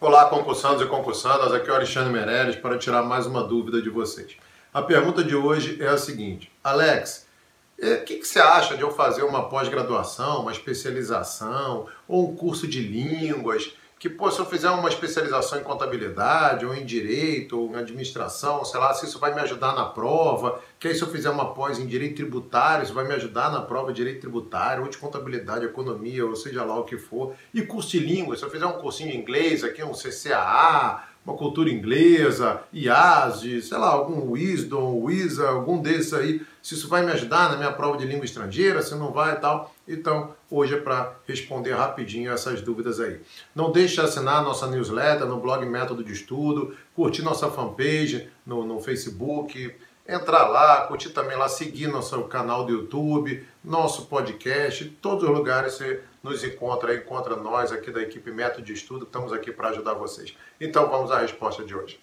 Olá, 0.00 0.26
concursandos 0.26 0.80
e 0.80 0.86
concursadas, 0.86 1.52
aqui 1.52 1.68
é 1.68 1.72
o 1.72 1.74
Alexandre 1.74 2.12
Meirelles 2.12 2.54
para 2.54 2.78
tirar 2.78 3.02
mais 3.02 3.26
uma 3.26 3.42
dúvida 3.42 3.82
de 3.82 3.90
vocês. 3.90 4.36
A 4.72 4.80
pergunta 4.80 5.24
de 5.24 5.34
hoje 5.34 5.82
é 5.82 5.88
a 5.88 5.98
seguinte: 5.98 6.52
Alex, 6.62 7.26
eh, 7.76 7.94
o 7.94 8.04
que, 8.04 8.18
que, 8.18 8.24
você 8.24 8.38
acha 8.38 8.76
de 8.76 8.82
eu 8.82 8.92
fazer 8.92 9.24
uma 9.24 9.48
pós-graduação, 9.48 10.42
uma 10.42 10.52
especialização 10.52 11.88
ou 12.06 12.30
um 12.30 12.36
curso 12.36 12.68
de 12.68 12.80
línguas? 12.80 13.72
Que, 13.98 14.08
pô, 14.08 14.30
se 14.30 14.38
eu 14.38 14.46
fizer 14.46 14.70
uma 14.70 14.88
especialização 14.88 15.58
em 15.58 15.64
contabilidade, 15.64 16.64
ou 16.64 16.72
em 16.72 16.84
direito, 16.84 17.58
ou 17.58 17.72
em 17.72 17.76
administração, 17.76 18.64
sei 18.64 18.78
lá, 18.78 18.94
se 18.94 19.06
isso 19.06 19.18
vai 19.18 19.34
me 19.34 19.40
ajudar 19.40 19.74
na 19.74 19.86
prova, 19.86 20.62
que 20.78 20.86
aí 20.86 20.94
se 20.94 21.02
eu 21.02 21.08
fizer 21.08 21.30
uma 21.30 21.52
pós 21.52 21.80
em 21.80 21.86
direito 21.86 22.14
tributário, 22.16 22.84
isso 22.84 22.94
vai 22.94 23.06
me 23.06 23.14
ajudar 23.14 23.50
na 23.50 23.60
prova 23.60 23.92
de 23.92 23.96
direito 23.96 24.20
tributário, 24.20 24.84
ou 24.84 24.88
de 24.88 24.98
contabilidade, 24.98 25.64
economia, 25.64 26.24
ou 26.24 26.36
seja 26.36 26.64
lá 26.64 26.78
o 26.78 26.84
que 26.84 26.96
for. 26.96 27.34
E 27.52 27.62
curso 27.62 27.90
de 27.90 27.98
língua, 27.98 28.36
se 28.36 28.44
eu 28.44 28.50
fizer 28.50 28.66
um 28.66 28.80
cursinho 28.80 29.10
em 29.10 29.18
inglês 29.18 29.64
aqui, 29.64 29.82
um 29.82 29.92
CCAA, 29.92 31.07
uma 31.28 31.36
cultura 31.36 31.70
inglesa, 31.70 32.62
IASG, 32.72 33.60
sei 33.60 33.76
lá, 33.76 33.88
algum 33.88 34.30
Wisdom, 34.30 35.02
Wisa, 35.02 35.46
algum 35.46 35.78
desses 35.78 36.14
aí, 36.14 36.40
se 36.62 36.74
isso 36.74 36.88
vai 36.88 37.04
me 37.04 37.12
ajudar 37.12 37.50
na 37.50 37.58
minha 37.58 37.70
prova 37.70 37.98
de 37.98 38.06
língua 38.06 38.24
estrangeira, 38.24 38.80
se 38.80 38.94
não 38.94 39.12
vai 39.12 39.34
e 39.34 39.36
tal. 39.36 39.74
Então, 39.86 40.34
hoje 40.50 40.74
é 40.74 40.80
para 40.80 41.14
responder 41.26 41.72
rapidinho 41.72 42.32
essas 42.32 42.62
dúvidas 42.62 42.98
aí. 42.98 43.20
Não 43.54 43.70
deixe 43.70 43.96
de 43.96 44.00
assinar 44.00 44.42
nossa 44.42 44.66
newsletter 44.66 45.26
no 45.26 45.38
blog 45.38 45.64
Método 45.66 46.02
de 46.02 46.14
Estudo, 46.14 46.74
curtir 46.96 47.20
nossa 47.20 47.50
fanpage 47.50 48.30
no, 48.46 48.64
no 48.64 48.80
Facebook, 48.80 49.74
entrar 50.08 50.48
lá, 50.48 50.86
curtir 50.86 51.10
também 51.10 51.36
lá, 51.36 51.48
seguir 51.50 51.86
nosso 51.86 52.22
canal 52.24 52.64
do 52.64 52.72
YouTube, 52.72 53.46
nosso 53.62 54.06
podcast, 54.06 54.86
todos 55.02 55.22
os 55.22 55.30
lugares 55.30 55.74
você 55.74 56.02
nos 56.22 56.42
encontra, 56.42 56.94
encontra 56.94 57.36
nós 57.36 57.70
aqui 57.70 57.90
da 57.90 58.00
equipe 58.00 58.30
Método 58.30 58.62
de 58.62 58.72
Estudo, 58.72 59.04
estamos 59.04 59.34
aqui 59.34 59.52
para 59.52 59.68
ajudar 59.68 59.92
vocês. 59.92 60.34
Então 60.58 60.88
vamos 60.88 61.10
à 61.10 61.18
resposta 61.18 61.62
de 61.62 61.74
hoje. 61.74 62.00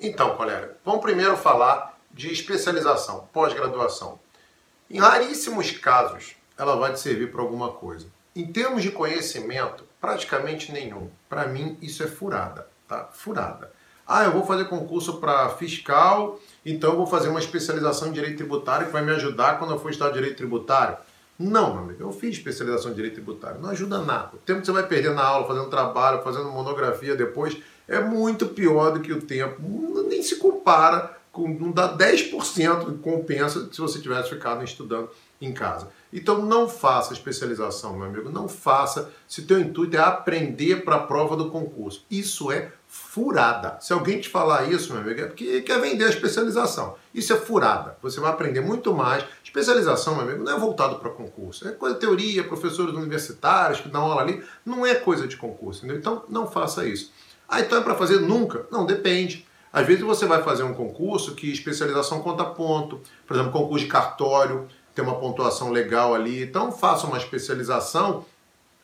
Então, 0.00 0.36
colega, 0.36 0.76
vamos 0.84 1.00
primeiro 1.00 1.36
falar 1.36 1.96
de 2.10 2.32
especialização, 2.32 3.28
pós-graduação. 3.32 4.18
Em 4.90 4.98
raríssimos 4.98 5.70
casos, 5.70 6.34
ela 6.58 6.76
vai 6.76 6.92
te 6.92 7.00
servir 7.00 7.30
para 7.30 7.40
alguma 7.40 7.72
coisa. 7.72 8.06
Em 8.36 8.46
termos 8.46 8.82
de 8.82 8.90
conhecimento, 8.90 9.84
praticamente 10.04 10.70
nenhum. 10.70 11.08
Para 11.30 11.46
mim, 11.46 11.78
isso 11.80 12.02
é 12.02 12.06
furada, 12.06 12.66
tá? 12.86 13.08
Furada. 13.10 13.72
Ah, 14.06 14.24
eu 14.24 14.32
vou 14.32 14.44
fazer 14.44 14.66
concurso 14.66 15.14
para 15.14 15.48
fiscal, 15.48 16.38
então 16.64 16.90
eu 16.90 16.96
vou 16.98 17.06
fazer 17.06 17.30
uma 17.30 17.38
especialização 17.38 18.08
em 18.08 18.12
direito 18.12 18.36
tributário 18.36 18.86
que 18.86 18.92
vai 18.92 19.02
me 19.02 19.12
ajudar 19.12 19.58
quando 19.58 19.70
eu 19.72 19.78
for 19.78 19.90
estudar 19.90 20.10
direito 20.10 20.36
tributário. 20.36 20.98
Não, 21.38 21.72
meu 21.72 21.84
amigo, 21.84 22.02
eu 22.02 22.12
fiz 22.12 22.36
especialização 22.36 22.90
em 22.90 22.94
direito 22.94 23.14
tributário, 23.14 23.62
não 23.62 23.70
ajuda 23.70 23.98
nada. 24.02 24.32
O 24.34 24.36
tempo 24.36 24.60
que 24.60 24.66
você 24.66 24.72
vai 24.72 24.86
perder 24.86 25.14
na 25.14 25.24
aula, 25.24 25.48
fazendo 25.48 25.70
trabalho, 25.70 26.22
fazendo 26.22 26.50
monografia 26.50 27.16
depois, 27.16 27.56
é 27.88 27.98
muito 27.98 28.48
pior 28.48 28.90
do 28.90 29.00
que 29.00 29.10
o 29.10 29.22
tempo. 29.22 29.62
Nem 30.06 30.22
se 30.22 30.36
compara, 30.36 31.16
com, 31.23 31.23
não 31.36 31.72
dá 31.72 31.96
10% 31.96 32.92
de 32.92 32.98
compensa 32.98 33.68
se 33.72 33.80
você 33.80 34.00
tivesse 34.00 34.30
ficado 34.30 34.62
estudando 34.64 35.10
em 35.40 35.52
casa. 35.52 35.88
Então 36.12 36.42
não 36.42 36.68
faça 36.68 37.12
especialização, 37.12 37.96
meu 37.96 38.06
amigo, 38.06 38.30
não 38.30 38.48
faça 38.48 39.10
se 39.26 39.42
teu 39.42 39.58
intuito 39.58 39.96
é 39.96 40.00
aprender 40.00 40.84
para 40.84 40.96
a 40.96 41.02
prova 41.02 41.36
do 41.36 41.50
concurso. 41.50 42.04
Isso 42.10 42.52
é 42.52 42.70
furada. 42.86 43.76
Se 43.80 43.92
alguém 43.92 44.20
te 44.20 44.28
falar 44.28 44.70
isso, 44.70 44.92
meu 44.92 45.02
amigo, 45.02 45.20
é 45.20 45.26
porque 45.26 45.60
quer 45.62 45.80
vender 45.80 46.04
a 46.04 46.08
especialização. 46.08 46.94
Isso 47.12 47.32
é 47.32 47.36
furada. 47.36 47.98
Você 48.00 48.20
vai 48.20 48.30
aprender 48.30 48.60
muito 48.60 48.94
mais. 48.94 49.24
Especialização, 49.42 50.14
meu 50.14 50.22
amigo, 50.22 50.44
não 50.44 50.52
é 50.52 50.58
voltado 50.58 50.96
para 51.00 51.10
concurso. 51.10 51.66
É 51.66 51.72
coisa 51.72 51.96
teoria, 51.96 52.44
professores 52.44 52.94
universitários 52.94 53.80
que 53.80 53.88
dão 53.88 54.02
aula 54.02 54.22
ali, 54.22 54.42
não 54.64 54.86
é 54.86 54.94
coisa 54.94 55.26
de 55.26 55.36
concurso, 55.36 55.80
entendeu? 55.80 55.98
Então 55.98 56.24
não 56.28 56.46
faça 56.46 56.86
isso. 56.86 57.12
Ah, 57.48 57.60
então 57.60 57.78
é 57.78 57.82
para 57.82 57.96
fazer 57.96 58.20
nunca? 58.20 58.66
Não, 58.70 58.86
depende. 58.86 59.46
Às 59.74 59.88
vezes 59.88 60.04
você 60.04 60.24
vai 60.24 60.40
fazer 60.40 60.62
um 60.62 60.72
concurso 60.72 61.34
que 61.34 61.50
especialização 61.50 62.20
conta 62.20 62.44
ponto, 62.44 63.00
por 63.26 63.34
exemplo, 63.34 63.50
concurso 63.50 63.84
de 63.84 63.90
cartório, 63.90 64.68
tem 64.94 65.04
uma 65.04 65.16
pontuação 65.16 65.72
legal 65.72 66.14
ali. 66.14 66.44
Então 66.44 66.70
faça 66.70 67.08
uma 67.08 67.18
especialização, 67.18 68.24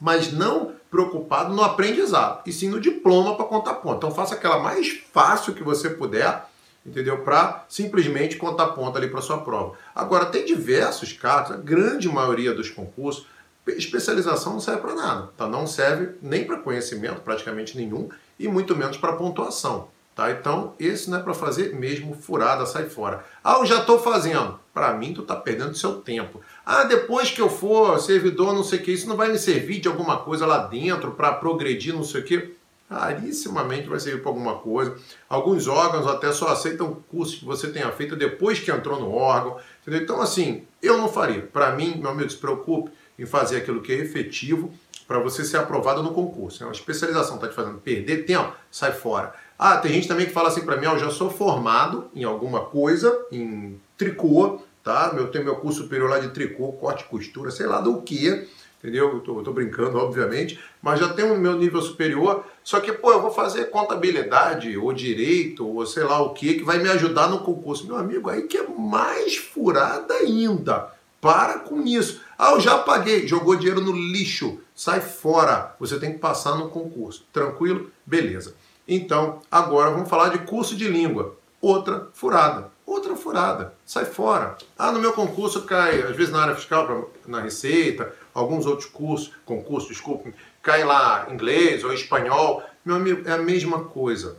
mas 0.00 0.32
não 0.32 0.72
preocupado 0.90 1.54
no 1.54 1.62
aprendizado, 1.62 2.42
e 2.44 2.52
sim 2.52 2.68
no 2.68 2.80
diploma 2.80 3.36
para 3.36 3.44
contar 3.44 3.74
ponto. 3.74 3.98
Então 3.98 4.10
faça 4.10 4.34
aquela 4.34 4.58
mais 4.58 5.04
fácil 5.12 5.54
que 5.54 5.62
você 5.62 5.88
puder, 5.88 6.46
entendeu? 6.84 7.18
Para 7.18 7.64
simplesmente 7.68 8.36
contar 8.36 8.66
ponto 8.70 8.98
ali 8.98 9.08
para 9.08 9.20
sua 9.20 9.38
prova. 9.38 9.76
Agora 9.94 10.26
tem 10.26 10.44
diversos 10.44 11.12
casos, 11.12 11.54
a 11.54 11.58
grande 11.58 12.08
maioria 12.08 12.52
dos 12.52 12.68
concursos, 12.68 13.24
especialização 13.68 14.54
não 14.54 14.60
serve 14.60 14.80
para 14.80 14.96
nada, 14.96 15.30
tá? 15.36 15.46
Não 15.46 15.64
serve 15.64 16.16
nem 16.20 16.44
para 16.44 16.58
conhecimento, 16.58 17.20
praticamente 17.20 17.76
nenhum, 17.76 18.08
e 18.36 18.48
muito 18.48 18.74
menos 18.74 18.96
para 18.96 19.12
pontuação. 19.12 19.86
Tá? 20.14 20.30
Então, 20.30 20.74
esse 20.78 21.08
não 21.08 21.18
é 21.18 21.22
para 21.22 21.32
fazer 21.32 21.74
mesmo 21.74 22.14
furada, 22.14 22.66
sai 22.66 22.88
fora. 22.88 23.24
Ah, 23.42 23.58
eu 23.58 23.66
já 23.66 23.80
estou 23.80 23.98
fazendo. 23.98 24.60
Para 24.72 24.92
mim, 24.92 25.14
tu 25.14 25.22
está 25.22 25.34
perdendo 25.34 25.74
seu 25.74 26.00
tempo. 26.00 26.40
Ah, 26.66 26.84
depois 26.84 27.30
que 27.30 27.40
eu 27.40 27.48
for 27.48 27.98
servidor, 27.98 28.54
não 28.54 28.62
sei 28.62 28.78
o 28.78 28.82
que, 28.82 28.92
isso 28.92 29.08
não 29.08 29.16
vai 29.16 29.30
me 29.30 29.38
servir 29.38 29.80
de 29.80 29.88
alguma 29.88 30.18
coisa 30.18 30.46
lá 30.46 30.58
dentro 30.58 31.12
para 31.12 31.32
progredir, 31.32 31.94
não 31.94 32.04
sei 32.04 32.20
o 32.20 32.24
que. 32.24 32.54
Rarissimamente 32.90 33.88
vai 33.88 33.98
servir 33.98 34.20
para 34.20 34.30
alguma 34.30 34.56
coisa. 34.56 34.94
Alguns 35.30 35.66
órgãos 35.66 36.06
até 36.06 36.30
só 36.30 36.48
aceitam 36.48 37.02
curso 37.10 37.38
que 37.38 37.44
você 37.46 37.70
tenha 37.70 37.90
feito 37.90 38.14
depois 38.14 38.60
que 38.60 38.70
entrou 38.70 39.00
no 39.00 39.10
órgão. 39.14 39.56
Entendeu? 39.80 40.02
Então, 40.02 40.20
assim, 40.20 40.64
eu 40.82 40.98
não 40.98 41.08
faria. 41.08 41.40
Para 41.40 41.74
mim, 41.74 41.96
meu 41.96 42.10
amigo, 42.10 42.28
se 42.28 42.36
preocupe 42.36 42.90
em 43.18 43.24
fazer 43.24 43.56
aquilo 43.56 43.80
que 43.80 43.92
é 43.92 43.96
efetivo 43.96 44.70
para 45.06 45.18
você 45.18 45.44
ser 45.44 45.58
aprovado 45.58 46.02
no 46.02 46.12
concurso. 46.12 46.62
É 46.62 46.66
uma 46.66 46.72
especialização, 46.72 47.36
está 47.36 47.48
te 47.48 47.54
fazendo 47.54 47.78
perder 47.78 48.24
tempo, 48.24 48.52
sai 48.70 48.92
fora. 48.92 49.34
Ah, 49.58 49.76
tem 49.76 49.92
gente 49.92 50.08
também 50.08 50.26
que 50.26 50.32
fala 50.32 50.48
assim 50.48 50.64
para 50.64 50.76
mim, 50.76 50.86
ah, 50.86 50.92
eu 50.92 50.98
já 50.98 51.10
sou 51.10 51.30
formado 51.30 52.10
em 52.14 52.24
alguma 52.24 52.60
coisa, 52.60 53.26
em 53.30 53.80
tricô, 53.96 54.60
tá? 54.82 55.12
Eu 55.16 55.28
tenho 55.30 55.44
meu 55.44 55.56
curso 55.56 55.82
superior 55.82 56.10
lá 56.10 56.18
de 56.18 56.30
tricô, 56.30 56.72
corte 56.72 57.04
e 57.04 57.08
costura, 57.08 57.50
sei 57.50 57.66
lá 57.66 57.80
do 57.80 58.02
que, 58.02 58.48
entendeu? 58.78 59.12
Eu 59.12 59.20
tô, 59.20 59.38
eu 59.38 59.44
tô, 59.44 59.52
brincando, 59.52 59.98
obviamente, 59.98 60.58
mas 60.82 60.98
já 60.98 61.08
tenho 61.10 61.34
o 61.34 61.38
meu 61.38 61.56
nível 61.56 61.80
superior, 61.80 62.44
só 62.64 62.80
que, 62.80 62.92
pô, 62.92 63.12
eu 63.12 63.22
vou 63.22 63.30
fazer 63.30 63.66
contabilidade, 63.66 64.76
ou 64.76 64.92
direito, 64.92 65.66
ou 65.66 65.86
sei 65.86 66.02
lá 66.02 66.20
o 66.20 66.30
que, 66.30 66.54
que 66.54 66.64
vai 66.64 66.78
me 66.78 66.88
ajudar 66.88 67.28
no 67.28 67.40
concurso. 67.40 67.86
Meu 67.86 67.96
amigo, 67.96 68.28
aí 68.28 68.42
que 68.42 68.58
é 68.58 68.66
mais 68.66 69.36
furada 69.36 70.14
ainda. 70.14 70.90
Para 71.20 71.60
com 71.60 71.80
isso. 71.82 72.20
Ah, 72.44 72.54
eu 72.54 72.60
já 72.60 72.76
paguei, 72.76 73.24
jogou 73.24 73.54
dinheiro 73.54 73.80
no 73.80 73.92
lixo, 73.92 74.58
sai 74.74 75.00
fora. 75.00 75.76
Você 75.78 75.96
tem 76.00 76.12
que 76.12 76.18
passar 76.18 76.56
no 76.56 76.70
concurso. 76.70 77.24
Tranquilo? 77.32 77.88
Beleza. 78.04 78.56
Então, 78.88 79.40
agora 79.48 79.92
vamos 79.92 80.08
falar 80.08 80.30
de 80.30 80.40
curso 80.40 80.74
de 80.74 80.88
língua. 80.88 81.36
Outra 81.60 82.08
furada. 82.12 82.68
Outra 82.84 83.14
furada. 83.14 83.72
Sai 83.86 84.06
fora. 84.06 84.58
Ah, 84.76 84.90
no 84.90 84.98
meu 84.98 85.12
concurso 85.12 85.62
cai, 85.62 86.02
às 86.02 86.16
vezes 86.16 86.32
na 86.32 86.42
área 86.42 86.56
fiscal, 86.56 87.12
na 87.28 87.40
Receita, 87.40 88.12
alguns 88.34 88.66
outros 88.66 88.88
cursos, 88.88 89.30
concurso, 89.46 89.86
desculpe, 89.86 90.34
cai 90.60 90.82
lá 90.82 91.28
inglês 91.30 91.84
ou 91.84 91.92
espanhol. 91.92 92.60
Meu 92.84 92.96
amigo, 92.96 93.22
é 93.24 93.34
a 93.34 93.38
mesma 93.38 93.84
coisa. 93.84 94.36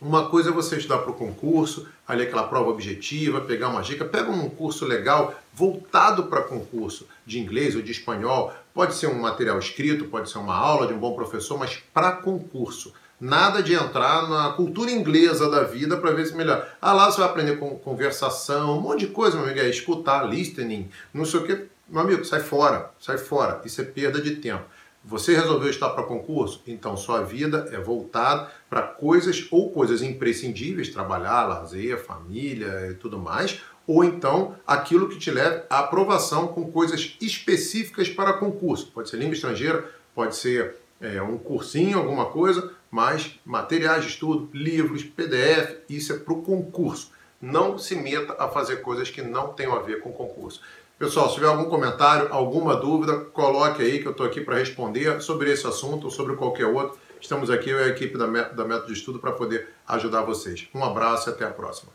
Uma 0.00 0.28
coisa 0.28 0.50
é 0.50 0.52
você 0.52 0.76
estudar 0.76 0.98
para 0.98 1.10
o 1.10 1.14
concurso, 1.14 1.88
ali 2.06 2.24
aquela 2.24 2.42
prova 2.42 2.68
objetiva, 2.68 3.40
pegar 3.40 3.68
uma 3.68 3.80
dica, 3.80 4.04
pega 4.04 4.30
um 4.30 4.50
curso 4.50 4.84
legal 4.84 5.34
voltado 5.54 6.24
para 6.24 6.42
concurso 6.42 7.06
de 7.24 7.38
inglês 7.38 7.74
ou 7.74 7.80
de 7.80 7.92
espanhol. 7.92 8.52
Pode 8.74 8.94
ser 8.94 9.06
um 9.06 9.18
material 9.18 9.58
escrito, 9.58 10.04
pode 10.04 10.28
ser 10.28 10.36
uma 10.36 10.54
aula 10.54 10.86
de 10.86 10.92
um 10.92 10.98
bom 10.98 11.14
professor, 11.14 11.58
mas 11.58 11.82
para 11.94 12.12
concurso. 12.12 12.92
Nada 13.18 13.62
de 13.62 13.72
entrar 13.72 14.28
na 14.28 14.52
cultura 14.52 14.90
inglesa 14.90 15.50
da 15.50 15.62
vida 15.62 15.96
para 15.96 16.10
ver 16.10 16.26
se 16.26 16.34
melhor. 16.34 16.68
Ah, 16.78 16.92
lá 16.92 17.10
você 17.10 17.18
vai 17.18 17.30
aprender 17.30 17.56
com 17.56 17.78
conversação, 17.78 18.76
um 18.76 18.80
monte 18.82 19.00
de 19.00 19.06
coisa, 19.06 19.38
meu 19.38 19.46
amigo, 19.46 19.60
é 19.60 19.70
escutar, 19.70 20.28
listening, 20.28 20.90
não 21.14 21.24
sei 21.24 21.40
o 21.40 21.44
que. 21.44 21.68
Meu 21.88 22.02
amigo, 22.02 22.22
sai 22.26 22.40
fora, 22.40 22.90
sai 23.00 23.16
fora. 23.16 23.62
Isso 23.64 23.80
é 23.80 23.84
perda 23.84 24.20
de 24.20 24.36
tempo. 24.36 24.64
Você 25.08 25.36
resolveu 25.36 25.70
estar 25.70 25.90
para 25.90 26.02
concurso? 26.02 26.60
Então 26.66 26.96
sua 26.96 27.22
vida 27.22 27.68
é 27.70 27.78
voltada 27.78 28.50
para 28.68 28.82
coisas 28.82 29.46
ou 29.52 29.70
coisas 29.70 30.02
imprescindíveis, 30.02 30.88
trabalhar, 30.88 31.44
lazer, 31.44 31.96
família 31.96 32.88
e 32.90 32.94
tudo 32.94 33.16
mais, 33.16 33.62
ou 33.86 34.02
então 34.02 34.56
aquilo 34.66 35.08
que 35.08 35.16
te 35.16 35.30
leve 35.30 35.62
à 35.70 35.78
aprovação 35.78 36.48
com 36.48 36.72
coisas 36.72 37.16
específicas 37.20 38.08
para 38.08 38.32
concurso. 38.32 38.90
Pode 38.92 39.08
ser 39.08 39.18
língua 39.18 39.34
estrangeira, 39.34 39.88
pode 40.12 40.34
ser 40.34 40.74
é, 41.00 41.22
um 41.22 41.38
cursinho, 41.38 41.98
alguma 41.98 42.26
coisa, 42.26 42.72
mas 42.90 43.38
materiais 43.44 44.02
de 44.02 44.10
estudo, 44.10 44.50
livros, 44.52 45.04
PDF, 45.04 45.82
isso 45.88 46.14
é 46.14 46.18
para 46.18 46.34
o 46.34 46.42
concurso. 46.42 47.12
Não 47.40 47.78
se 47.78 47.94
meta 47.94 48.34
a 48.40 48.48
fazer 48.48 48.78
coisas 48.78 49.08
que 49.08 49.22
não 49.22 49.52
tenham 49.52 49.76
a 49.76 49.82
ver 49.82 50.00
com 50.00 50.10
concurso. 50.10 50.60
Pessoal, 50.98 51.28
se 51.28 51.34
tiver 51.34 51.48
algum 51.48 51.68
comentário, 51.68 52.32
alguma 52.32 52.74
dúvida, 52.74 53.18
coloque 53.26 53.82
aí 53.82 54.00
que 54.00 54.06
eu 54.06 54.12
estou 54.12 54.24
aqui 54.24 54.40
para 54.40 54.56
responder 54.56 55.20
sobre 55.20 55.52
esse 55.52 55.66
assunto 55.66 56.04
ou 56.04 56.10
sobre 56.10 56.36
qualquer 56.36 56.64
outro. 56.64 56.98
Estamos 57.20 57.50
aqui, 57.50 57.68
eu 57.68 57.80
e 57.80 57.82
a 57.82 57.88
equipe 57.88 58.16
da 58.16 58.26
Método 58.26 58.86
de 58.86 58.94
Estudo, 58.94 59.18
para 59.18 59.32
poder 59.32 59.68
ajudar 59.86 60.22
vocês. 60.22 60.66
Um 60.74 60.82
abraço 60.82 61.28
e 61.28 61.32
até 61.32 61.44
a 61.44 61.50
próxima. 61.50 61.92